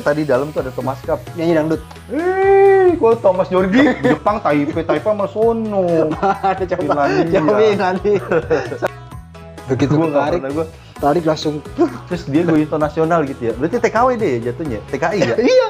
[0.00, 1.20] Tadi dalam tuh ada Thomas Cup.
[1.36, 1.82] Nyanyi dangdut.
[2.08, 6.08] Eh, kok Thomas Jorgi Jepang Taipei Taipei sama sono.
[6.40, 7.10] Ada coba.
[7.28, 8.12] Cobain nanti.
[9.70, 10.66] Begitu Gua tarik, gua.
[10.98, 11.62] tarik langsung.
[12.10, 13.52] Terus dia go internasional gitu ya.
[13.54, 14.78] Berarti TKW deh jatuhnya.
[14.88, 15.36] TKI ya?
[15.52, 15.66] Iya.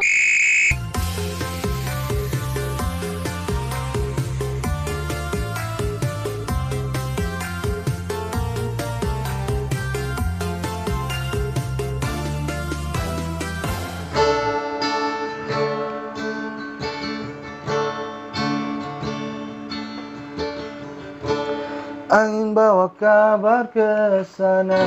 [23.02, 24.79] Kabar ke sana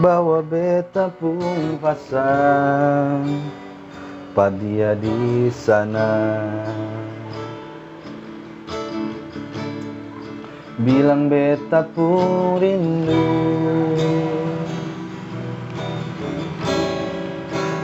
[0.00, 3.28] Bawa beta pun pasang
[4.32, 6.38] Padia di sana.
[10.78, 13.26] Bilang beta pun rindu.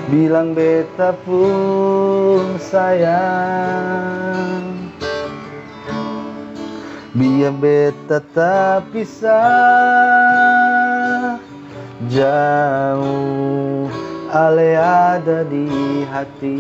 [0.07, 4.74] Bilang beta pun sayang
[7.15, 9.31] Biar beta tak pisah
[12.11, 13.87] Jauh
[14.35, 16.59] Ale ada di hati.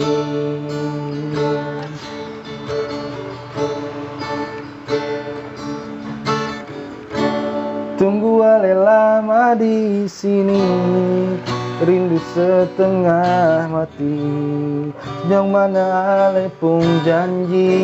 [7.98, 10.62] Tunggu Ale lama di sini.
[11.82, 14.22] Rindu setengah mati.
[15.26, 15.84] Yang mana
[16.30, 17.74] Ale pun janji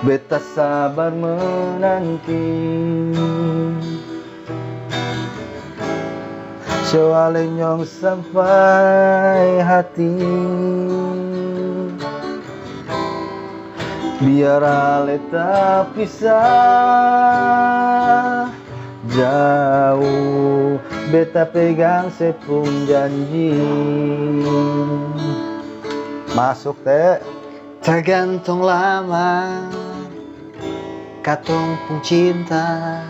[0.00, 2.48] Beta sabar menanti.
[6.88, 10.16] Soalnya nyong sampai hati.
[14.24, 16.40] Biar ale tak pisah.
[19.12, 20.80] Jauh
[21.12, 23.52] Beta pegang sepung janji.
[26.32, 27.20] Masuk teh
[27.80, 29.64] Tergantung lama
[31.30, 33.06] Katong pun cinta.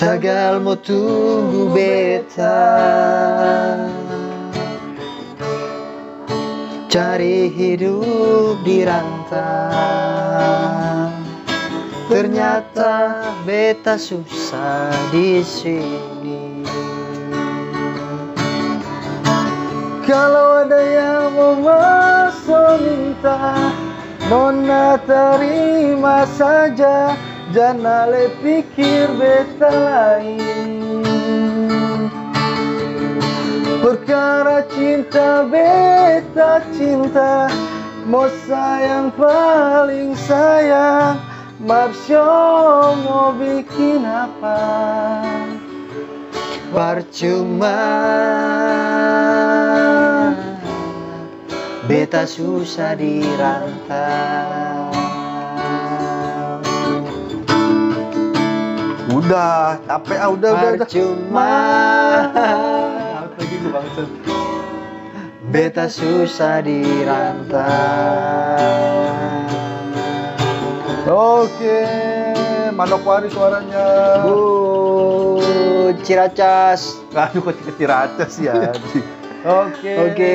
[0.00, 2.56] Tagal mau tunggu beta.
[6.88, 9.76] Cari hidup di rantau
[12.08, 16.64] Ternyata beta susah di sini.
[20.08, 23.83] Kalau ada yang mau masuk minta
[24.28, 27.12] Nona terima saja
[27.54, 31.04] Jangan le pikir beta lain.
[33.84, 37.52] Perkara cinta beta cinta
[38.08, 41.20] Mau sayang paling sayang
[41.64, 42.26] Marsho
[43.06, 44.60] mau bikin apa?
[46.74, 47.80] Percuma
[51.84, 54.88] Beta susah di rantau
[59.12, 60.88] Udah, capek ah, udah, udah, udah.
[60.88, 61.52] Percuma
[63.68, 64.08] bangsat.
[65.52, 67.60] Beta susah di rantau
[71.04, 71.84] Oke,
[72.72, 74.24] Manokwari suaranya.
[74.24, 75.44] Bu
[76.00, 78.72] Ciracas Aduh, kok keciracas ya.
[79.44, 79.92] Oke.
[80.08, 80.34] Oke,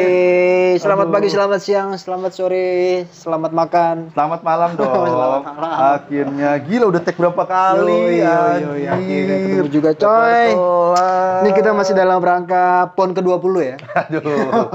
[0.77, 1.15] selamat Aduh.
[1.17, 3.95] pagi, selamat siang, selamat sore, selamat makan.
[4.13, 4.85] Selamat malam dong.
[4.85, 5.77] Selamat malam.
[5.97, 7.89] Akhirnya gila udah take berapa kali?
[7.89, 10.45] Yoi, yoi, yoi, akhirnya ketemu juga, coy.
[11.41, 13.75] Ini kita masih dalam rangka PON ke-20 ya.
[14.05, 14.69] Aduh.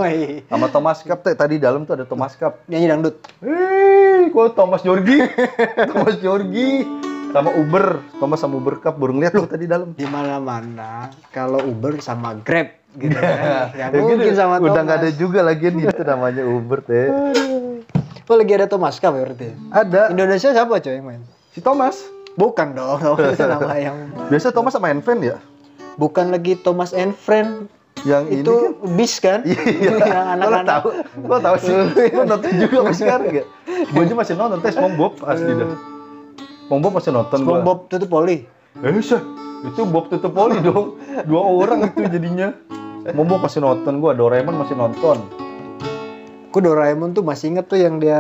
[0.51, 2.59] Sama Thomas Cup tadi dalam tuh ada Thomas Cup.
[2.67, 3.15] Nyanyi dangdut.
[3.39, 5.31] Eh, kok Thomas Jorgi?
[5.95, 6.83] Thomas Jorgi
[7.31, 8.03] sama Uber.
[8.19, 9.95] Thomas sama Uber Cup baru ngeliat tuh tadi dalam.
[9.95, 13.25] Di mana-mana kalau Uber sama Grab gitu kan.
[13.25, 17.11] Ya Ya, gitu, mungkin sama Udah nggak ada juga lagi itu namanya Uber teh.
[18.25, 19.49] Oh, lagi ada Thomas Cup ya berarti.
[19.69, 21.23] Ada Indonesia siapa coy yang main?
[21.51, 22.03] si Thomas.
[22.35, 23.97] Bukan dong, Thomas nama yang
[24.27, 25.39] Biasa Thomas sama Enven ya?
[25.95, 27.71] bukan lagi Thomas and Friend.
[28.03, 29.41] Yang ini Itu kan bis kan?
[29.47, 29.63] Iya,
[29.95, 30.67] yang lo anak-anak.
[30.67, 30.89] tahu,
[31.23, 31.75] lo tahu sih,
[32.11, 33.47] lo nonton juga mas sekarang gak?
[33.95, 35.71] Gue aja masih nonton tes SpongeBob asli dah.
[36.67, 37.63] SpongeBob masih nonton gua.
[37.63, 38.37] SpongeBob tutup poli.
[38.83, 39.23] Eh, syah,
[39.63, 40.99] itu Bob tutup poli dong.
[41.23, 42.51] Dua orang itu jadinya.
[43.05, 45.21] SpongeBob masih nonton gua, Doraemon masih nonton.
[46.49, 48.17] Aku Doraemon tuh masih inget tuh yang dia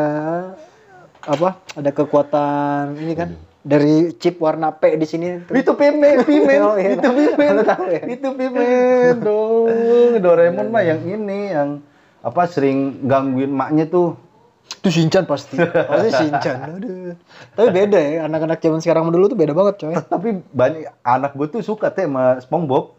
[1.25, 1.57] apa?
[1.73, 3.33] Ada kekuatan ini kan
[3.65, 5.41] dari chip warna P di sini.
[5.41, 5.57] tuh.
[5.57, 7.01] Itu Pimen, Pimen, Oh, iya.
[7.01, 8.03] itu Pimen, ya?
[8.05, 10.21] itu Pimen dong.
[10.21, 11.81] Doraemon mah yang ini, yang
[12.21, 14.21] apa sering gangguin maknya tuh.
[14.65, 15.57] Itu Shinchan pasti.
[15.65, 16.57] Pasti Shinchan.
[16.77, 17.17] Aduh.
[17.57, 19.97] Tapi beda ya, anak-anak zaman sekarang dulu tuh beda banget coy.
[19.97, 22.93] Tapi banyak anak gue tuh suka teh sama SpongeBob.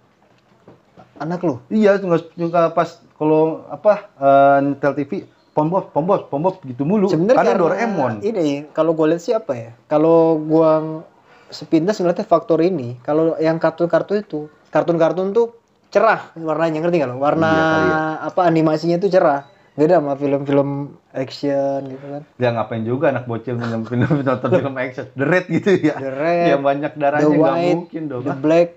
[1.19, 1.63] Anak lu.
[1.71, 5.11] Iya, suka, suka pas kalau apa eh, nyetel TV,
[5.55, 7.07] SpongeBob, SpongeBob, SpongeBob gitu mulu.
[7.07, 8.13] Sebenarnya Karena Doraemon.
[8.19, 9.71] Ini kalau gue lihat sih apa ya?
[9.87, 11.03] Kalau gua
[11.47, 12.99] sepintas ngeliatnya faktor ini.
[12.99, 15.55] Kalau yang kartun-kartun itu, kartun-kartun tuh
[15.93, 17.17] cerah warnanya ngerti nggak lo?
[17.23, 17.89] Warna Iya kali
[18.27, 19.47] apa animasinya tuh cerah.
[19.75, 22.23] Beda sama film-film action gitu kan.
[22.39, 25.07] Ya ngapain juga anak bocil nonton film nonton film action.
[25.19, 25.95] The Red gitu ya.
[25.99, 28.23] The Red, Yang banyak darahnya The nggak White, mungkin dong.
[28.23, 28.69] The Black.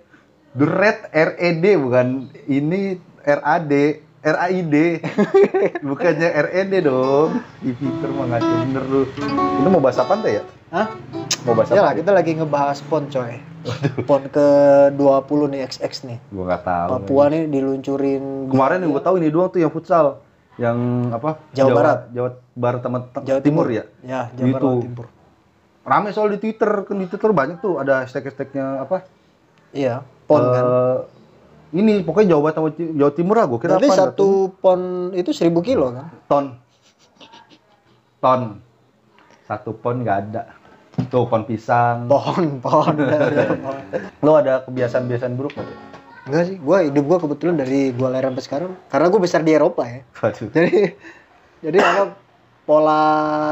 [0.58, 2.06] The Red R E D bukan
[2.44, 3.72] ini R A D
[4.18, 4.98] R A I D.
[5.88, 7.38] Bukannya R E D dong.
[7.62, 9.02] Di Peter mah ngaco bener lu.
[9.54, 10.42] Ini mau bahas apa ya?
[10.68, 10.90] Hah?
[11.46, 12.02] mau bahas Ya lah, apa?
[12.02, 13.38] kita lagi ngebahas PON coy.
[14.02, 14.46] PON ke
[14.92, 14.98] 20
[15.48, 16.18] nih XX nih.
[16.28, 16.88] gua nggak tahu.
[16.92, 20.20] Papua nih diluncurin kemarin yang gua tahu ini doang tuh yang futsal.
[20.58, 20.78] Yang
[21.14, 21.30] apa?
[21.54, 21.98] Jawa Barat.
[22.10, 23.86] Jawa Barat sama Jawa Timur, ya?
[24.02, 24.70] Ya, Jawa Barat Gitu.
[24.84, 25.06] Timur.
[25.86, 29.06] rame soal di Twitter kan di Twitter banyak tuh ada hashtag-hashtagnya apa?
[29.70, 30.64] Iya, PON kan.
[30.64, 30.98] Eh,
[31.80, 34.80] ini pokoknya Jawa Barat Jawa Timur lah gua kira Berarti apa satu pon
[35.12, 36.06] itu 1000 kilo kan?
[36.28, 36.44] ton
[38.20, 38.40] ton
[39.44, 40.42] satu pon nggak ada
[41.08, 42.94] tuh pon pisang Pon, pon.
[44.20, 45.78] Lo ada kebiasaan-kebiasaan buruk nggak?
[46.28, 49.52] Enggak sih, gua hidup gua kebetulan dari gua lahir sampai sekarang karena gua besar di
[49.56, 50.04] Eropa ya.
[50.20, 50.48] Waduh.
[50.52, 50.76] Jadi
[51.64, 52.02] jadi apa
[52.68, 53.00] pola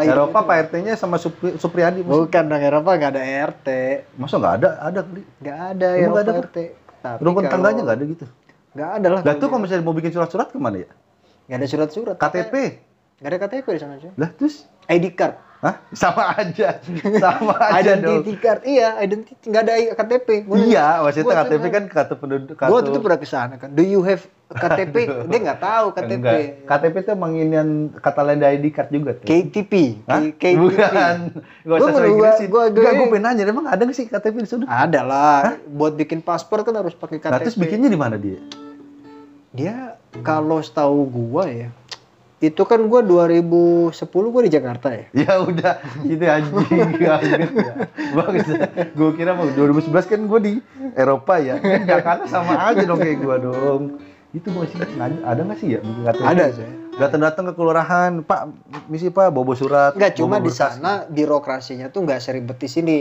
[0.04, 2.04] Eropa itu- Pak RT-nya sama Supri, Supriyadi.
[2.04, 3.68] Bukan dong Eropa nggak ada RT,
[4.14, 6.44] masa nggak ada ada kali nggak ada Eropa nggak ada?
[6.44, 6.58] RT.
[7.00, 8.26] Tapi rukun kalau- tangganya nggak ada gitu
[8.76, 9.20] nggak ada lah.
[9.24, 10.90] lah tuh kalau misalnya mau bikin surat-surat ke mana ya
[11.48, 12.16] nggak ada surat-surat.
[12.20, 12.54] KTP
[13.16, 14.12] Nggak ada KTP di sana cuy.
[14.12, 14.54] lah terus
[14.86, 15.40] ID card.
[15.56, 15.74] Hah?
[15.90, 16.68] sama aja
[17.24, 20.28] sama aja dong Identity card, iya, identity nggak ada KTP.
[20.44, 23.54] Gua nanya, iya maksudnya Gua KTP kan kartu penduduk Gua waktu itu pernah ke sana
[23.56, 23.68] kan.
[23.70, 24.96] Do you have KTP?
[25.28, 26.12] Dia nggak tahu KTP.
[26.14, 26.40] Enggak.
[26.62, 29.24] KTP itu emang inian kata lain dari ID card juga tuh.
[29.24, 29.72] KTP.
[30.04, 30.20] Hah?
[30.30, 30.60] KTP.
[30.60, 31.16] Bukan.
[31.32, 32.46] Gak Gua usah so baru- Inggrisin.
[32.46, 34.64] gua- gua- Enggak, gue pengen nanya, emang ada nggak sih KTP di sana?
[34.66, 35.40] Ada lah.
[35.66, 37.32] Buat bikin paspor kan harus pakai KTP.
[37.32, 38.38] Nah, terus bikinnya di mana dia?
[39.50, 41.72] Dia kalau setahu gua ya,
[42.36, 45.08] itu kan gua 2010 gua di Jakarta ya.
[45.16, 47.74] Ya udah, itu anjing banget ya.
[48.12, 48.46] Bagus.
[48.92, 50.54] Gue kira mau 2011 kan gue di
[50.92, 51.56] Eropa ya.
[51.56, 53.82] Kan Jakarta sama aja dong kayak gue dong.
[54.36, 56.24] Itu masih ada ada nggak sih ya KTP?
[56.28, 56.68] Ada sih.
[56.96, 58.40] Datang-datang ke kelurahan, Pak,
[58.88, 59.92] misi Pak, bobo surat.
[59.96, 62.98] Enggak, cuma di sana birokrasinya tuh nggak seribet di sini.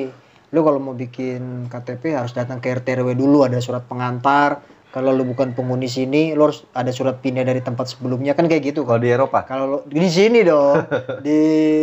[0.51, 4.63] Lu kalau mau bikin KTP harus datang ke RT RW dulu ada surat pengantar.
[4.95, 8.71] Kalau lu bukan penghuni sini, lu harus ada surat pindah dari tempat sebelumnya kan kayak
[8.71, 9.44] gitu Kalau di Eropa.
[9.44, 10.88] Kalau lu- di sini dong,
[11.27, 11.39] di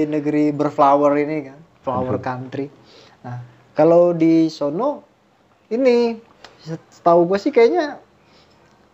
[0.08, 2.72] negeri berflower ini kan, flower country.
[3.20, 3.36] Nah,
[3.72, 5.04] kalau di sono
[5.68, 6.16] ini
[6.88, 8.00] setahu gue sih kayaknya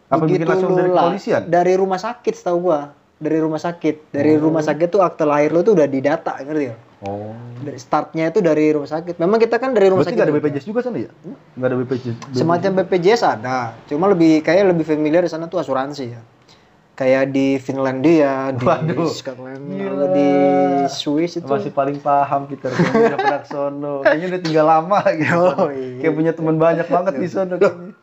[0.09, 1.43] Apa begitu langsung lu dari kepolisian?
[1.47, 2.91] Dari rumah sakit setahu gua.
[3.19, 4.11] Dari rumah sakit.
[4.11, 4.49] Dari Oh.
[4.49, 6.81] rumah sakit tuh akte lahir lu tuh udah didata, ngerti gak?
[7.01, 7.31] Oh.
[7.61, 9.17] Dari startnya itu dari rumah sakit.
[9.17, 10.19] Memang kita kan dari rumah Berarti sakit.
[10.21, 10.51] nggak ada.
[10.51, 11.11] BPJS juga sana ya?
[11.55, 12.17] Nggak ada BPJS.
[12.35, 13.59] Semacam BPJS ada.
[13.87, 16.19] Cuma lebih kayak lebih familiar di sana tuh asuransi ya.
[16.93, 19.07] Kayak di Finlandia, di Waduh.
[19.07, 19.63] Scotland,
[20.11, 20.31] di
[20.89, 21.47] Swiss itu.
[21.47, 26.03] masih paling paham kita udah pernah sono kayaknya udah tinggal lama gitu Oh, iya.
[26.03, 27.95] kayak punya teman banyak banget di sono kayaknya.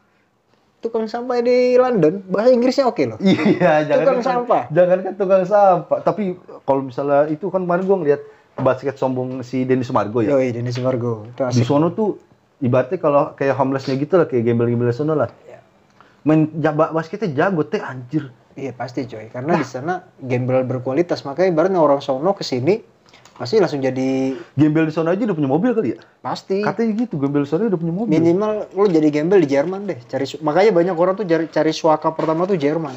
[0.77, 3.19] Tukang sampah di London, bahasa Inggrisnya oke loh.
[3.19, 4.63] iya jangan Tukang sampah.
[4.69, 6.23] jangan kan tukang sampah tapi
[6.61, 8.21] kalau misalnya itu kan kemarin gua ngeliat
[8.55, 11.27] basket sombong si Denny Sumargo ya Yoi, Dennis Margo.
[11.27, 12.15] Itu di sono tuh
[12.63, 15.59] ibaratnya kalau kayak homelessnya gitu lah kayak gembel-gembel sono lah Iya.
[16.23, 21.27] main jaba basketnya jago teh anjir Iya pasti coy, karena di sana gembel berkualitas.
[21.27, 22.79] Makanya ibaratnya orang sono ke sini
[23.35, 26.63] pasti langsung jadi gembel di sono aja udah punya mobil kali ya pasti.
[26.63, 29.99] katanya gitu gembel di sono udah punya mobil Minimal lu jadi gembel di Jerman deh.
[30.07, 32.95] Cari makanya banyak orang tuh cari, cari suaka pertama tuh Jerman.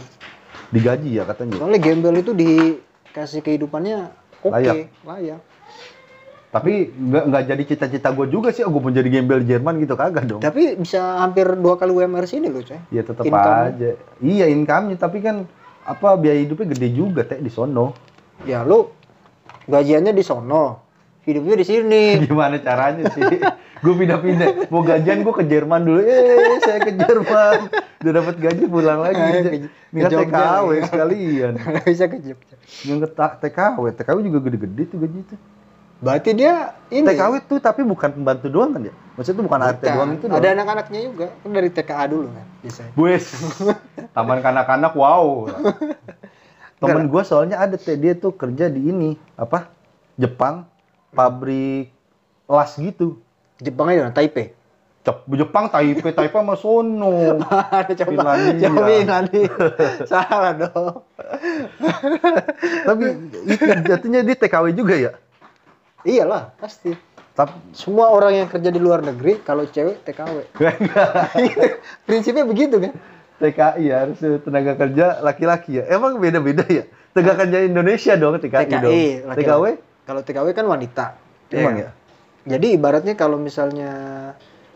[0.71, 4.15] digaji ya katanya Soalnya gembel itu dikasih kehidupannya
[4.45, 4.77] oke, Layak.
[5.05, 5.41] layak.
[6.49, 10.25] Tapi nggak nggak jadi cita-cita gue juga sih, gue mau jadi gembel Jerman gitu kagak
[10.25, 10.41] dong.
[10.41, 12.81] Tapi bisa hampir dua kali UMR sini loh coy.
[12.89, 14.01] Ya tetap aja.
[14.25, 15.45] Iya income-nya, tapi kan
[15.85, 17.93] apa biaya hidupnya gede juga teh di sono.
[18.49, 18.89] Ya lu
[19.69, 20.88] gajiannya di sono,
[21.29, 22.03] hidupnya di sini.
[22.25, 23.23] Gimana caranya sih?
[23.79, 24.73] gue pindah-pindah.
[24.73, 26.01] Mau gajian gue ke Jerman dulu.
[26.03, 27.69] Eh, saya ke Jerman.
[28.01, 29.69] Udah dapat gaji pulang lagi.
[29.93, 30.83] Minta TKW ya.
[30.89, 31.53] sekalian.
[31.87, 32.57] bisa ke Jogja.
[32.89, 35.37] Yang ke ta- TKW, TKW juga gede-gede tuh gaji itu.
[35.99, 38.95] Berarti dia ini TKW tuh tapi bukan pembantu doang kan ya?
[39.19, 39.95] Maksudnya tuh bukan ART Bukan.
[39.95, 40.39] doang itu doang.
[40.39, 41.27] Ada anak-anaknya juga.
[41.43, 42.83] Kan dari TKA dulu kan bisa.
[42.95, 43.27] Wes,
[44.15, 45.51] taman kanak-kanak wow.
[46.79, 49.75] Temen gue soalnya ada dia tuh kerja di ini apa
[50.15, 50.71] Jepang
[51.13, 51.93] pabrik
[52.49, 53.21] las gitu.
[53.59, 54.55] Jepang aja Taipei.
[55.35, 57.41] Jepang Taipei Taipei sama sono.
[57.99, 58.37] Coba.
[58.39, 59.41] Coba nanti.
[60.11, 61.03] Salah dong.
[62.85, 63.05] Tapi
[63.49, 65.13] itu jatuhnya dia TKW juga ya.
[66.07, 66.95] Iyalah, pasti.
[67.35, 70.59] Tapi Semua orang yang kerja di luar negeri kalau cewek TKW.
[72.07, 72.93] Prinsipnya begitu kan?
[73.39, 75.87] TKI ya harus tenaga kerja laki-laki ya.
[75.87, 76.83] Emang beda-beda ya.
[77.15, 78.91] Tenaga kerja Indonesia dong TKI, dong.
[78.91, 79.47] TKI, laki-laki.
[79.47, 79.65] TKW
[80.09, 81.21] Kalau TKW kan wanita.
[81.53, 81.85] emang Iya.
[81.85, 82.57] ya.
[82.57, 83.93] Jadi ibaratnya kalau misalnya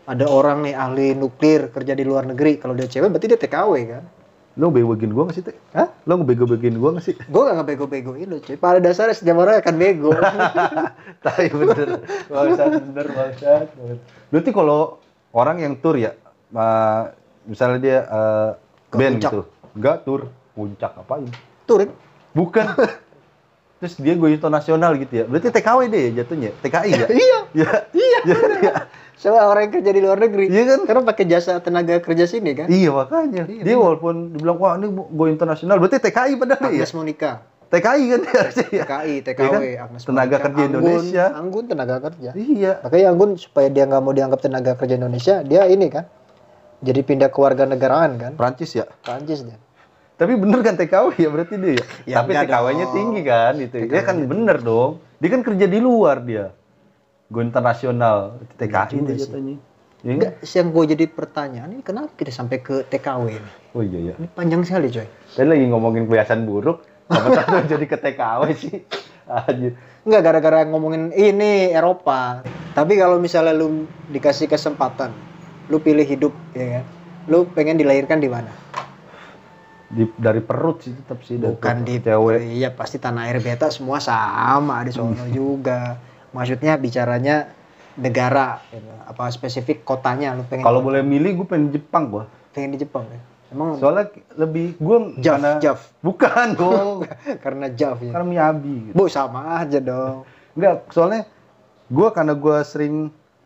[0.05, 3.73] ada orang nih ahli nuklir kerja di luar negeri, kalau dia cewek berarti dia TKW
[3.89, 4.03] kan?
[4.53, 5.57] Lo bego-begoin gua gak sih, Teh?
[5.73, 5.89] Hah?
[6.05, 7.17] Lo ngebego-begoin gua gak sih?
[7.17, 8.53] Gue gak ngebego-begoin lo cuy.
[8.61, 10.13] Pada dasarnya setiap orang akan bego.
[11.25, 11.89] Tai bener.
[12.29, 13.67] Bangsat bener bangsat.
[14.29, 15.01] Berarti kalau
[15.33, 16.13] orang yang tur ya,
[16.53, 17.09] uh,
[17.49, 18.49] misalnya dia uh,
[18.93, 19.31] band puncak.
[19.33, 19.41] gitu.
[19.73, 21.25] Enggak tur, puncak apain?
[21.65, 21.89] Turin.
[22.37, 22.65] Bukan.
[23.83, 25.23] Terus dia go internasional gitu ya.
[25.27, 26.55] Berarti TKW deh ya jatuhnya.
[26.63, 27.07] TKI ya?
[27.11, 27.39] Iya.
[27.51, 27.71] Iya.
[27.91, 28.19] Iya.
[28.23, 28.73] Iya.
[29.19, 30.47] Semua orang yang kerja di luar negeri.
[30.47, 30.79] Iya kan?
[30.87, 32.71] Karena pakai jasa tenaga kerja sini kan?
[32.71, 33.43] Iya makanya.
[33.43, 36.79] dia walaupun dibilang wah ini go internasional, berarti TKI padahal ya.
[36.79, 37.31] Agnes Monica.
[37.73, 38.83] TKI kan dia harusnya ya.
[38.85, 39.83] TKI, Iya TKW, kan?
[39.83, 40.45] Agnes Tenaga Monica.
[40.45, 41.25] kerja Anggun, Indonesia.
[41.33, 42.29] Anggun tenaga kerja.
[42.37, 42.73] Iya.
[42.87, 46.05] Makanya Anggun supaya dia nggak mau dianggap tenaga kerja Indonesia, dia ini kan.
[46.83, 48.31] Jadi pindah ke warga negaraan kan?
[48.39, 48.85] Prancis ya.
[49.03, 49.55] Prancis dia.
[50.13, 51.85] Tapi bener kan TKW ya berarti dia ya?
[52.05, 53.75] Ya, Tapi TKW-nya tinggi kan itu.
[53.89, 55.01] Dia kan bener dong.
[55.17, 56.53] Dia kan kerja di luar dia.
[57.33, 58.37] Go internasional.
[58.61, 59.25] TKI dia sih.
[59.25, 59.57] jatuhnya.
[60.03, 63.51] Ya Enggak, yang gue jadi pertanyaan ini kenapa kita sampai ke TKW ini?
[63.71, 64.13] Oh iya ya.
[64.19, 65.07] Ini panjang sekali coy.
[65.07, 66.83] Tadi lagi ngomongin kebiasaan buruk.
[67.07, 68.83] Apa tahu jadi ke TKW sih.
[69.47, 69.79] Anjir.
[70.03, 72.43] Enggak gara-gara ngomongin ini Eropa.
[72.75, 75.15] Tapi kalau misalnya lu dikasih kesempatan,
[75.71, 76.85] lu pilih hidup ya kan?
[77.31, 78.51] Lu pengen dilahirkan di mana?
[79.93, 81.37] Di, dari perut sih tetap sih.
[81.37, 82.41] Bukan di cewek.
[82.49, 86.01] Iya pasti tanah air beta semua sama di sono juga.
[86.33, 87.53] Maksudnya bicaranya
[87.93, 88.89] negara, gitu.
[89.05, 92.25] apa spesifik kotanya lu pengen Kalau boleh milih gue pengen Jepang gua.
[92.49, 93.21] pengen di Jepang ya?
[93.49, 95.79] Emang Soalnya lebih gue Jav, karena Jav.
[96.01, 96.89] bukan dong.
[97.45, 98.09] karena Jav ya.
[98.09, 98.95] karena Miyabi gitu.
[98.95, 100.25] Bu sama aja dong.
[100.53, 101.29] Enggak, soalnya
[101.85, 102.95] gue karena gue sering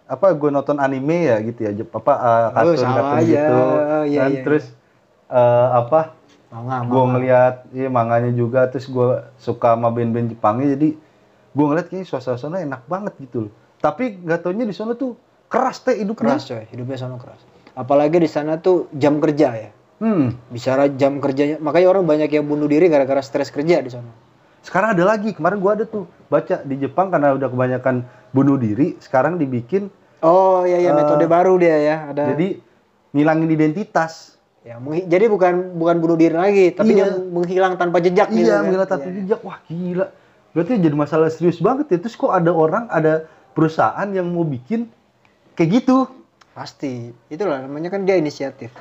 [0.05, 3.27] apa gue nonton anime ya gitu ya Jep, apa uh, kartun Oh, kartun aja.
[3.27, 3.59] gitu
[4.07, 4.65] Iya, dan iya, terus
[5.27, 6.15] eh, apa
[6.47, 7.11] Manga, gue manga.
[7.11, 10.95] ngeliat iya manganya juga terus gue suka sama band-band Jepangnya jadi
[11.51, 15.19] gue ngeliat kayaknya suasana enak banget gitu loh tapi nggak taunya di sana tuh
[15.51, 17.39] keras teh hidupnya keras coy, hidupnya sana keras.
[17.71, 19.69] Apalagi di sana tuh jam kerja ya.
[19.99, 24.07] hmm Bicara jam kerjanya, makanya orang banyak yang bunuh diri gara-gara stres kerja di sana.
[24.63, 28.95] sekarang ada lagi kemarin gue ada tuh baca di Jepang karena udah kebanyakan bunuh diri
[28.99, 29.87] sekarang dibikin
[30.19, 32.23] Oh iya iya metode baru dia ya, ada.
[32.35, 32.59] jadi
[33.15, 34.36] ngilangin identitas
[34.67, 34.75] ya,
[35.07, 37.07] jadi bukan bukan bunuh diri lagi, tapi Iya.
[37.07, 38.63] dia menghilang tanpa jejak gitu Iya, kan.
[38.67, 39.39] mengilat tanpa jejak.
[39.41, 40.07] Wah, gila.
[40.51, 41.97] Berarti jadi masalah serius banget ya.
[42.03, 44.91] Terus kok ada orang, ada perusahaan yang mau bikin
[45.55, 46.09] kayak gitu?
[46.51, 47.13] Pasti.
[47.29, 48.73] Itulah namanya kan dia inisiatif.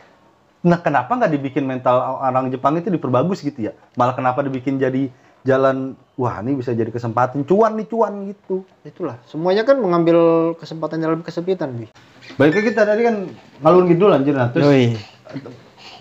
[0.67, 3.73] Nah, kenapa nggak dibikin mental orang Jepang itu diperbagus gitu ya?
[3.95, 5.13] Malah kenapa dibikin jadi
[5.47, 8.67] jalan, wah ini bisa jadi kesempatan, cuan nih cuan gitu.
[8.83, 9.23] Itulah.
[9.31, 11.87] Semuanya kan mengambil kesempatan dalam kesempitan, Bi.
[12.35, 13.31] Baiknya kita tadi kan
[13.63, 14.35] ngalur ngidul anjir.
[14.35, 14.67] Nah, terus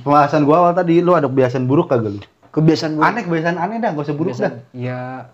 [0.01, 2.21] pembahasan gua awal tadi, lu ada kebiasaan buruk kagak lu?
[2.51, 3.07] Kebiasaan buruk.
[3.07, 4.51] Aneh, kebiasaan aneh dah, gak usah buruk dah.
[4.71, 5.29] Ya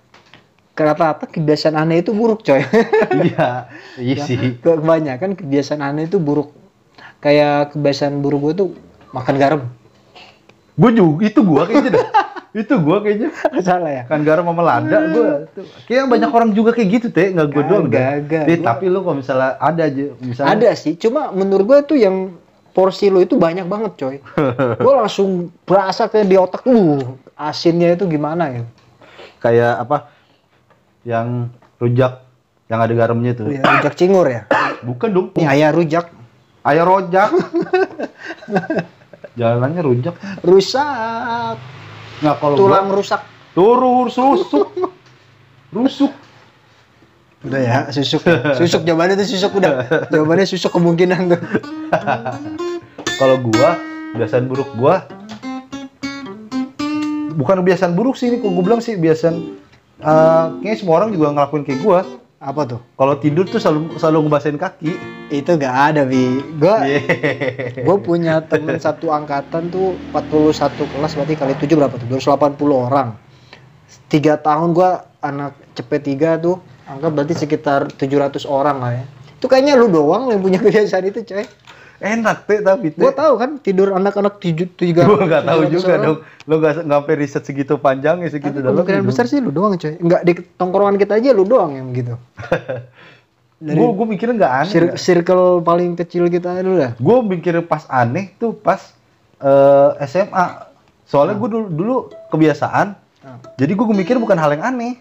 [0.73, 2.65] rata-rata kebiasaan aneh itu buruk, coy.
[3.29, 3.69] iya,
[4.01, 4.57] iya sih.
[4.57, 6.49] Kebanyakan kebiasaan aneh itu buruk.
[7.21, 8.69] Kayak kebiasaan buruk gue tuh
[9.13, 9.61] makan garam.
[10.73, 12.07] Gua juga, itu gua kayaknya dah.
[12.65, 13.29] itu gua kayaknya.
[13.61, 14.03] Salah ya?
[14.09, 17.63] kan garam sama lada gua tuh kayak banyak orang juga kayak gitu teh nggak gua
[17.69, 18.17] doang dah.
[18.17, 21.79] Kagak, Teh, gua- tapi lu kalau misalnya ada aja misalnya Ada sih, cuma menurut gue
[21.85, 22.33] tuh yang
[22.71, 24.15] porsi lo itu banyak banget, coy.
[24.83, 26.99] gue langsung berasa kayak di otak, uh,
[27.35, 28.61] asinnya itu gimana ya?
[29.39, 29.97] kayak apa?
[31.01, 31.27] Yang
[31.77, 32.13] rujak
[32.69, 34.45] yang ada garamnya tuh Ya, rujak cingur ya.
[34.81, 35.27] bukan dong.
[35.35, 36.05] Ini ayah rujak,
[36.61, 37.29] ayam rojak.
[39.39, 40.15] Jalannya rujak.
[40.43, 41.55] Rusak,
[42.21, 43.21] nggak kalau tulang gua rusak.
[43.51, 44.71] turun susuk
[45.71, 46.11] rusuk
[47.41, 48.21] Udah ya, susuk.
[48.61, 49.85] Susuk jawabannya tuh susuk udah.
[50.13, 51.41] Jawabannya susuk kemungkinan tuh.
[53.17, 53.77] kalau gua
[54.13, 55.05] kebiasaan buruk gua
[57.31, 59.35] bukan kebiasaan buruk sih ini kok gua bilang sih kebiasaan
[60.01, 61.99] eh, kayaknya semua orang juga ngelakuin kayak gua
[62.41, 62.81] Apa tuh?
[62.97, 64.97] kalau tidur tuh selalu selalu ngebasahin kaki
[65.29, 66.41] Itu gak ada, Bi.
[66.57, 67.85] Gue Yeay.
[67.85, 73.13] gue punya temen satu angkatan tuh 41 kelas berarti kali 7 berapa tuh 280 orang
[74.09, 76.57] tiga tahun gua anak cepet tiga tuh
[76.91, 79.05] angka berarti sekitar 700 orang lah ya.
[79.37, 81.45] Itu kayaknya lu doang yang punya kebiasaan itu coy.
[82.01, 85.85] Enak teh tapi gua tahu kan tidur anak-anak tujuh tiga gua nggak tahu 700 juga
[85.87, 86.01] orang.
[86.03, 86.17] dong.
[86.49, 89.93] Lo nggak nggak riset segitu panjangnya tapi segitu dalam kemungkinan besar sih lu doang coy.
[89.95, 92.17] Nggak di tongkrongan kita aja lu doang yang gitu
[93.61, 96.91] dari gue gue mikirnya nggak aneh Cir- circle paling kecil kita dulu lah.
[96.97, 98.81] Gue mikir pas aneh tuh pas
[99.37, 100.73] eh, SMA
[101.05, 101.95] Soalnya gue dulu, dulu
[102.31, 103.35] kebiasaan, Ah.
[103.53, 104.95] jadi gue mikir bukan hal yang aneh.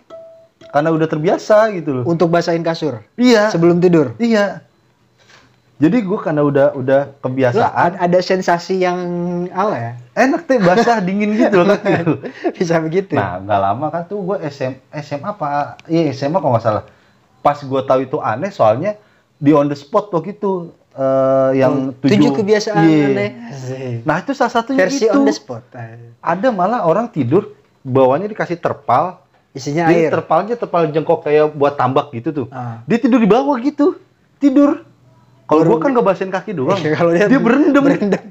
[0.71, 2.05] Karena udah terbiasa gitu loh.
[2.05, 4.15] Untuk basahin kasur Iya, sebelum tidur.
[4.17, 4.63] iya.
[5.77, 9.01] Jadi gue karena udah udah kebiasaan, ad- ada sensasi yang
[9.49, 9.93] apa ya?
[10.15, 12.15] enak teh basah dingin gitu loh kaki lu.
[12.57, 13.17] Bisa begitu.
[13.17, 15.81] Nah, nggak lama kan tuh gue SM, SMA apa?
[15.87, 16.85] Iya SMA kalau nggak salah.
[17.41, 19.01] Pas gue tahu itu aneh, soalnya
[19.35, 23.05] di on the spot waktu itu eh, yang tujuh, tujuh kebiasaan Iya.
[23.09, 23.31] aneh.
[24.05, 25.17] Nah itu salah satunya Versi itu.
[25.17, 25.65] on the spot.
[26.21, 29.17] Ada malah orang tidur bawahnya dikasih terpal.
[29.51, 30.11] Isinya Jadi air.
[30.15, 32.47] terpalnya terpal jengkok kayak buat tambak gitu tuh.
[32.55, 32.87] Ah.
[32.87, 33.99] Dia tidur di bawah gitu.
[34.39, 34.87] Tidur.
[35.51, 36.79] Kalau gua kan ngebasain kaki doang.
[36.99, 37.83] Kalau dia, berendam.
[37.83, 38.23] berendam.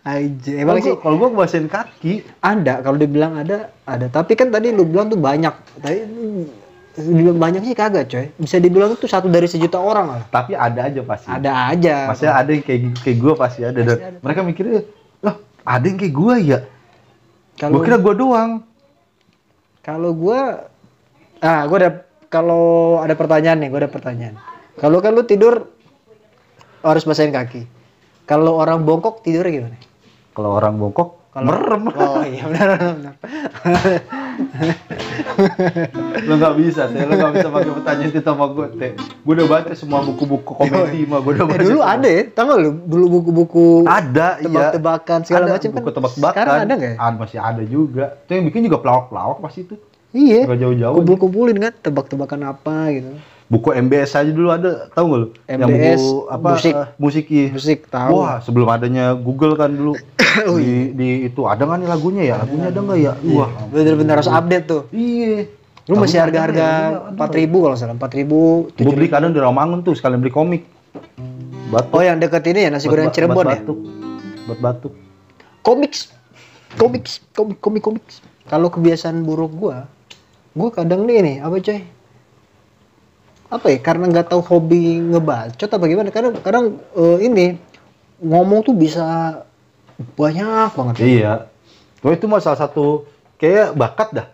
[0.00, 0.52] Aja.
[0.56, 4.88] Emang sih kalau gua ngebasain kaki, ada kalau dibilang ada ada tapi kan tadi lu
[4.88, 5.52] bilang tuh banyak
[5.84, 6.48] hmm,
[6.96, 10.88] dibilang banyak sih kagak coy bisa dibilang itu satu dari sejuta orang lah tapi ada
[10.88, 11.28] aja pasti.
[11.28, 13.76] ada aja Maksudnya ada yang kayak kayak gua pasti ada.
[13.76, 14.18] Dan Pasti ada.
[14.24, 14.80] mereka mikirnya,
[15.20, 15.36] loh
[15.68, 16.58] ada yang kayak gua ya?
[17.60, 18.50] kalau Gua kira gua doang.
[19.88, 20.68] Kalau gua
[21.40, 21.90] ah gua ada
[22.28, 22.64] kalau
[23.00, 24.36] ada pertanyaan nih gua ada pertanyaan.
[24.76, 25.64] Kalau kan lu tidur
[26.84, 27.64] harus basahin kaki.
[28.28, 29.80] Kalau orang bongkok tidur gimana?
[30.36, 31.88] Kalau orang bongkok, Kalau- merem.
[31.88, 33.14] oh iya benar benar
[36.24, 37.00] lo nggak bisa, teh.
[37.00, 38.92] Lo nggak bisa pakai pertanyaan itu sama gue, teh.
[38.96, 41.18] Gue udah baca semua buku-buku komedi mah.
[41.20, 41.60] Gue udah Eh, baca.
[41.60, 41.92] dulu semua.
[41.92, 44.44] ada ya tau gak lu dulu buku-buku Ada, iya.
[44.44, 46.32] tebak-tebakan segala Ada macam kan buku tebak-tebakan.
[46.32, 48.04] sekarang ada nggak ya Ada, masih ada juga.
[48.20, 49.74] Itu yang bikin juga pelawak-pelawak pasti itu.
[50.10, 50.94] iya Nggak jauh-jauh.
[50.96, 53.10] kumpul-kumpulin kan tebak-tebakan apa gitu
[53.48, 55.28] Buku MBS aja dulu ada, tahu nggak lu?
[55.48, 56.48] Yang buku apa?
[56.52, 56.74] musik.
[56.76, 57.48] eh, musik iya.
[57.48, 59.96] musik tahu Wah, sebelum adanya Google kan dulu.
[60.38, 62.36] Oh, di, di itu ada nggak nih lagunya ya?
[62.44, 63.12] Lagunya ada nggak ya?
[63.32, 65.48] Wah, bener-bener harus update tuh iya.
[65.88, 67.10] lu masih Lagunya ada harga-harga ya?
[67.16, 70.62] Empat ribu kalau salah empat ribu Gue beli kadang di Ramangun tuh sekalian beli komik.
[71.72, 71.96] Batuk.
[71.96, 73.78] oh yang deket ini ya nasi goreng Cirebon buat ya batuk.
[74.46, 74.92] Buat batuk.
[75.64, 76.12] komiks
[76.76, 78.14] komiks komik komik komiks
[78.48, 79.88] kalau kebiasaan buruk gua
[80.52, 81.80] gua kadang nih nih apa coy
[83.48, 87.46] apa ya karena nggak tahu hobi ngebacot apa gimana kadang kadang eh, ini
[88.20, 89.40] ngomong tuh bisa
[90.14, 91.32] banyak banget Iya.
[91.98, 94.26] Tuh itu mah salah satu kayak bakat dah.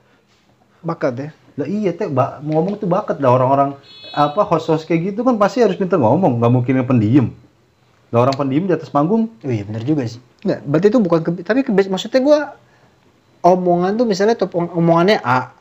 [0.84, 3.78] bakat ya Lah iya teh, ba- ngomong tuh bakat dah orang-orang
[4.10, 7.26] apa host-host kayak gitu kan pasti harus pintar ngomong, nggak mungkin yang pendiam.
[8.10, 10.18] Lah orang pendiam di atas panggung, Oh iya benar juga sih.
[10.42, 12.38] Enggak, berarti itu bukan kebi- tapi kebias maksudnya gua
[13.44, 15.52] omongan tuh misalnya top omongannya A.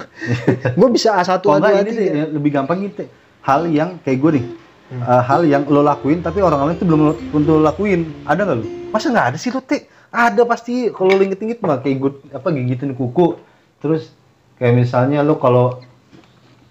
[0.78, 1.80] gua bisa A1 oh A2 enggak A3.
[1.80, 3.08] ini deh, ya, lebih gampang gitu.
[3.42, 4.44] Hal yang kayak gue nih,
[4.92, 8.06] eh, hal yang lo lakuin tapi orang lain tuh belum lo, lo lakuin.
[8.28, 8.64] Ada nggak lo?
[8.92, 9.88] Masa nggak ada sih lo teh?
[10.12, 13.40] Ada pasti kalau lo inget-inget mah kayak gue apa gigitin kuku.
[13.80, 14.12] Terus
[14.60, 15.80] kayak misalnya lo kalau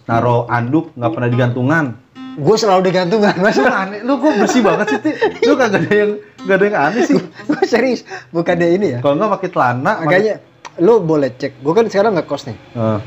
[0.05, 1.85] naro anduk nggak pernah digantungan.
[2.31, 3.59] Gue selalu digantungan, Mas.
[3.59, 5.11] Lu aneh, lu kok bersih banget sih, Ti?
[5.51, 6.11] Lu kagak ada yang
[6.47, 7.19] gak ada yang aneh sih.
[7.19, 8.99] Gue serius, bukannya ini ya.
[9.03, 10.35] Kalau nggak pakai celana, Makanya
[10.79, 11.59] lu boleh cek.
[11.59, 12.55] Gue kan sekarang nggak kos nih.
[12.71, 12.99] Eh,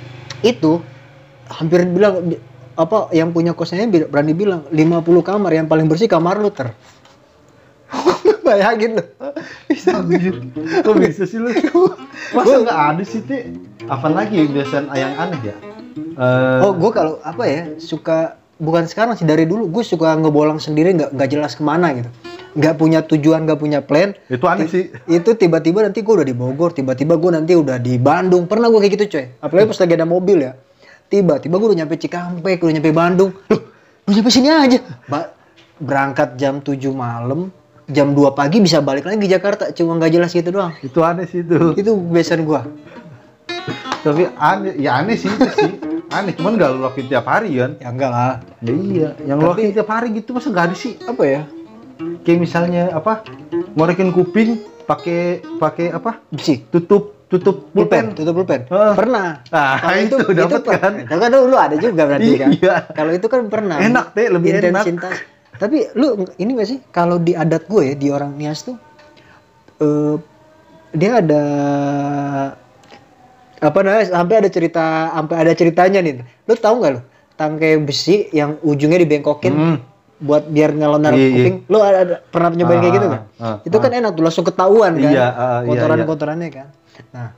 [0.45, 0.85] Itu
[1.49, 2.43] hampir bilang bi-
[2.75, 6.75] apa yang punya kosnya berani bilang 50 kamar yang paling bersih kamar lu ter.
[8.45, 9.05] Bayangin lu.
[9.71, 10.35] Bisa anjir.
[10.83, 11.49] Kok bisa sih lu?
[12.37, 13.39] Masa nggak ada sih, Ti?
[13.87, 15.57] Apa lagi biasaan yang aneh ya?
[16.15, 19.71] Eh, Oh, gue kalau apa ya suka bukan sekarang sih dari dulu.
[19.71, 22.11] Gue suka ngebolang sendiri nggak nggak jelas ke mana gitu.
[22.55, 24.15] Nggak punya tujuan nggak punya plan.
[24.31, 24.91] Itu aneh sih.
[25.11, 28.47] itu tiba-tiba nanti gue udah di Bogor tiba-tiba gue nanti udah di Bandung.
[28.47, 29.27] Pernah gue kayak gitu coy.
[29.43, 30.53] Apalagi pas lagi ada mobil ya.
[31.11, 33.31] Tiba-tiba gue udah nyampe Cikampek udah nyampe Bandung.
[33.51, 33.61] Loh
[34.05, 34.79] lu nyampe sini aja.
[35.09, 35.33] Ba-
[35.81, 37.51] berangkat jam 7 malam
[37.91, 39.73] jam 2 pagi bisa balik lagi ke Jakarta.
[39.75, 40.73] Cuma nggak jelas gitu doang.
[40.81, 41.75] Itu aneh sih itu.
[41.75, 42.61] itu kebiasaan gue.
[44.05, 45.73] Tapi aneh, ya aneh sih itu sih.
[46.15, 47.75] Aneh, cuman nggak lu lakuin tiap hari kan?
[47.77, 50.95] ya enggak lah Ya iya, yang lu lakuin tiap hari gitu masa nggak ada sih?
[51.03, 51.43] apa ya
[52.23, 53.23] Kayak misalnya apa?
[53.75, 55.23] Ngorekin kuping pakai
[55.59, 56.23] pakai apa?
[56.37, 58.15] sih Tutup tutup pulpen pulpen.
[58.15, 58.95] tutup pulpen Ah.
[58.95, 60.93] pernah Ah, Kalau itu dapat per- kan?
[61.01, 62.75] itu kan lu ada juga berarti kan Iya.
[62.93, 64.85] kalau itu kan pernah Enak, Teh, lebih enak.
[64.87, 65.15] Intensitas.
[65.55, 68.75] tapi lu ini gak sih kalau di adat gue ya di orang Nias tuh
[69.77, 70.15] eh
[70.93, 71.43] dia ada
[73.65, 77.01] apa namanya sampai ada cerita sampai ada ceritanya nih lu tahu nggak lu
[77.35, 79.79] tangkai besi yang ujungnya dibengkokin Hmm.
[80.17, 81.37] buat biar ngelon naruh Iya, iya.
[81.37, 84.23] kuping lu ada, ada- pernah nyobain kayak gitu Ah, nggak ah, itu kan enak tuh
[84.23, 86.07] langsung ketahuan kan Iya, ah, iya, kotoran iya.
[86.07, 86.69] kotorannya kan
[87.11, 87.29] nah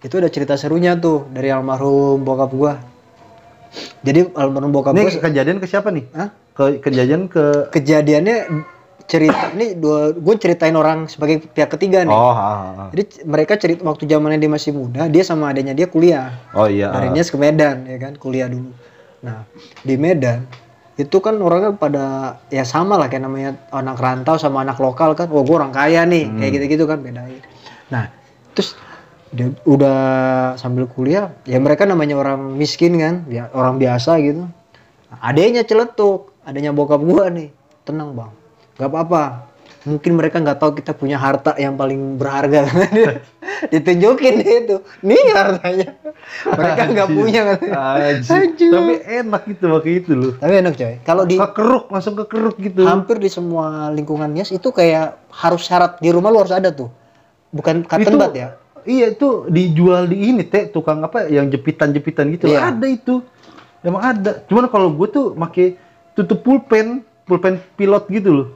[0.00, 2.72] itu ada cerita serunya tuh dari almarhum bokap gua
[4.02, 6.04] jadi almarhum bokap Ini gua kejadian ke siapa nih?
[6.12, 6.28] Hah?
[6.52, 8.36] Ke kejadian ke kejadiannya
[9.06, 12.14] cerita ini dua gue ceritain orang sebagai pihak ketiga nih.
[12.14, 15.86] Oh, ah, ah, jadi mereka cerita waktu zamannya dia masih muda dia sama adanya dia
[15.90, 16.32] kuliah.
[16.56, 16.90] Oh iya.
[16.92, 18.70] dari Nias ke Medan ya kan kuliah dulu.
[19.22, 19.46] Nah
[19.82, 20.46] di Medan
[21.00, 22.04] itu kan orangnya pada
[22.52, 25.28] ya sama lah kayak namanya anak rantau sama anak lokal kan.
[25.32, 26.38] Oh gue orang kaya nih Hmm.
[26.40, 27.40] kayak gitu-gitu kan bedain
[27.92, 28.08] nah
[28.56, 28.72] terus
[29.32, 29.98] dia udah
[30.60, 34.44] sambil kuliah ya mereka namanya orang miskin kan ya orang biasa gitu.
[35.20, 37.52] Adanya celetuk adanya bokap gua nih
[37.84, 38.32] tenang bang
[38.76, 39.52] nggak apa-apa.
[39.82, 42.70] Mungkin mereka nggak tahu kita punya harta yang paling berharga.
[43.72, 44.78] Ditunjukin itu.
[45.02, 45.98] Nih hartanya.
[46.46, 47.40] Mereka nggak punya.
[47.58, 48.70] Kan Anjir.
[48.70, 50.32] Tapi enak gitu pakai itu loh.
[50.38, 50.94] tapi enak coy.
[51.02, 52.86] Kalau di Kekeruk, langsung kekeruk gitu.
[52.86, 55.98] hampir di semua lingkungan Nias itu kayak harus syarat.
[55.98, 56.86] Di rumah lu harus ada tuh.
[57.50, 58.54] Bukan cotton bud ya?
[58.86, 62.50] Iya itu dijual di ini teh tukang apa yang jepitan-jepitan gitu.
[62.50, 62.70] Iya.
[62.70, 63.18] ada itu.
[63.82, 64.46] Emang ada.
[64.46, 65.74] Cuman kalau gue tuh make
[66.14, 68.48] tutup pulpen pulpen pilot gitu loh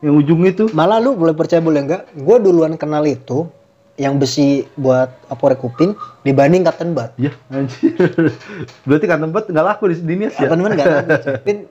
[0.00, 3.48] yang ujungnya itu Malah lu boleh percaya boleh enggak, gue duluan kenal itu
[3.94, 7.12] yang besi buat apore kuping dibanding cotton bud.
[7.14, 7.92] ya anjir
[8.88, 11.16] berarti kan tempat nggak laku di sini ya Cotton bud enggak ada.
[11.36, 11.68] Tapi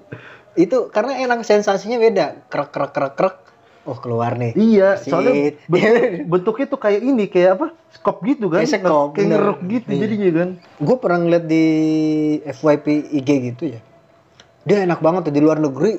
[0.53, 2.45] itu karena enak sensasinya beda.
[2.45, 3.35] Krek krek krek krek.
[3.83, 4.53] Oh keluar nih.
[4.53, 5.09] iya Sit.
[5.09, 9.59] soalnya ben- bentuknya tuh kayak ini kayak apa skop gitu kan Kayak skop, kayak ngeruk
[9.65, 9.99] gitu Iya.
[10.05, 11.65] jadinya kan Gue pernah ngeliat di
[12.45, 13.79] FYP IG gitu ya.
[14.61, 15.97] Dia enak banget tuh di luar negeri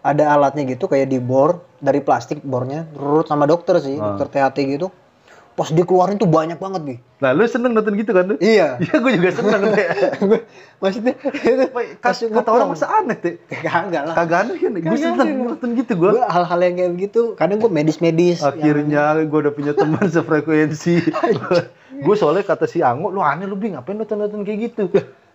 [0.00, 4.16] ada alatnya gitu kayak di bor dari plastik bornya turut sama dokter sih, Ah.
[4.16, 4.88] dokter THT gitu.
[5.50, 6.96] Pas dikeluarin tuh banyak banget bi.
[7.20, 8.76] nah lu seneng nonton gitu kan lu Iya.
[8.80, 9.60] iya gue juga seneng
[10.80, 11.64] Maksudnya itu
[12.00, 14.14] kata kata orang masa aneh teh kagak lah.
[14.16, 17.68] kagak aneh kan gue seneng nonton gitu gue Gue hal-hal yang kayak begitu, kadang gue
[17.68, 18.40] medis-medis.
[18.40, 20.96] Akhirnya gue udah punya teman sefrekuensi.
[22.00, 24.88] gue soalnya kata si Anggo, lu aneh lu bing, ngapain nonton-nonton kayak gitu?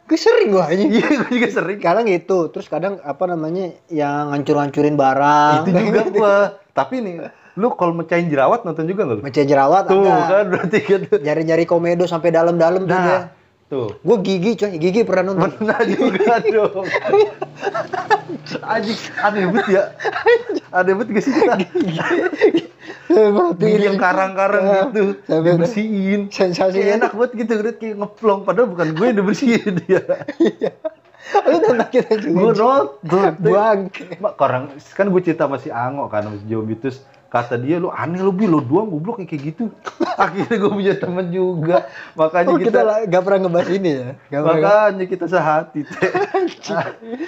[0.06, 0.84] Gue sering gue aja.
[0.86, 1.80] Iya, gue juga sering.
[1.82, 5.65] Kadang gitu, terus kadang apa namanya yang hancur-hancurin barang.
[5.65, 6.36] Itu juga gue.
[6.72, 7.13] Tapi nih,
[7.58, 9.22] lu kalau mecahin jerawat nonton juga nggak lu?
[9.26, 10.28] Mece jerawat Tuh enggak.
[10.30, 11.02] kan berarti kan.
[11.10, 13.34] Nyari-nyari komedo sampai dalam-dalam tuh dia.
[13.65, 13.97] Tuh.
[13.97, 15.49] Gue gigi coy, gigi pernah nonton.
[15.58, 16.86] Pernah juga dong.
[18.62, 19.84] Anjing, aneh banget ya.
[20.69, 21.54] Aneh banget gak sih kita?
[23.58, 26.21] Gigi yang karang-karang gitu, Sampai- dibersihin.
[26.30, 26.78] Sensasinya.
[26.78, 28.39] Kayak enak banget gitu, kayak ngeplong.
[28.45, 30.01] Padahal bukan gue yang dibersihin dia.
[31.41, 32.54] Lu nonton kita gue juga.
[32.54, 34.06] nonton Bangke.
[34.21, 37.01] Mak, orang kan gue cerita sama si Ango kan sama si Jobitus
[37.36, 39.67] kata dia lu aneh lu bi lu doang goblok kayak gitu
[40.15, 41.84] akhirnya gue punya temen juga
[42.15, 44.08] makanya Oh, kita, kita gak pernah ngebahas ini ya.
[44.32, 45.82] Gak makanya kita sehati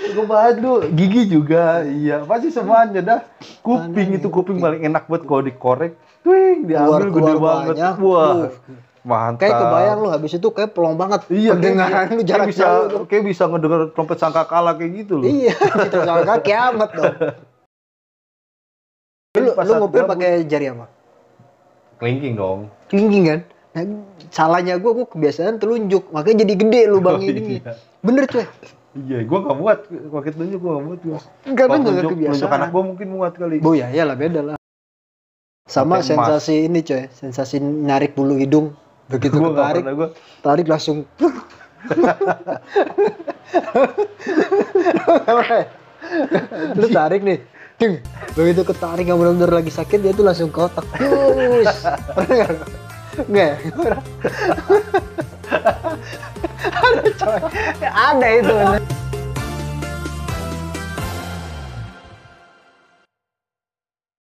[0.07, 3.19] gue bahas lu gigi juga iya pasti semuanya dah
[3.59, 7.95] kuping itu kuping paling enak buat kalau dikorek Wih, diambil gede banget banyak.
[7.99, 8.47] wah Uh.
[9.03, 11.23] mantap Kayak kebayang lu habis itu kayak pelong banget.
[11.31, 13.07] Iya, Pendengaran lu kayak jarak bisa, jauh.
[13.07, 15.25] kayak bisa ngedenger trompet sangkakala kayak gitu loh.
[15.31, 17.15] Iya, kita sangka kiamat dong.
[19.39, 20.05] Lu, Pas lu gabut.
[20.07, 20.85] pakai jari apa?
[21.97, 22.59] Kelingking dong.
[22.87, 23.39] Kelingking kan?
[23.73, 23.83] Nah,
[24.27, 27.57] salahnya gua, gua kebiasaan telunjuk, makanya jadi gede lubang Oh, ini.
[27.57, 27.73] iya.
[27.99, 28.45] Bener coy.
[28.97, 31.19] Iya, gua nggak muat pakai telunjuk gua nggak muat gua.
[31.43, 32.51] Enggak Kalau kan telunjuk kebiasaan.
[32.51, 33.57] anak gua mungkin muat kali.
[33.59, 34.55] Bu ya, iyalah beda lah.
[35.67, 36.07] Sama emas.
[36.07, 38.73] sensasi ini coy, sensasi narik bulu hidung.
[39.07, 40.09] Begitu Gua pernah gua.
[40.41, 41.05] tarik langsung.
[46.73, 47.39] Lu tarik nih.
[47.77, 48.01] Ding.
[48.33, 50.85] Begitu ketarik yang benar-benar lagi sakit dia tuh langsung ke otak.
[50.97, 51.69] Yus.
[52.17, 52.49] Pernah nggak?
[53.29, 53.55] Nggak ya?
[53.69, 54.03] Pernah.
[56.73, 57.39] Ada coy.
[57.85, 58.55] Ada itu.